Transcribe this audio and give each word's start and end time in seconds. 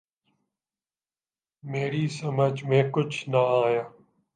میری 1.63 2.07
سمجھ 2.07 2.63
میں 2.65 2.83
کچھ 2.91 3.29
نہ 3.29 3.41
آیا 3.65 3.83